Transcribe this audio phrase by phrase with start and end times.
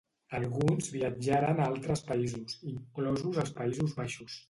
[0.37, 4.37] Alguns viatjaren a altres països, inclosos els Països Baixos.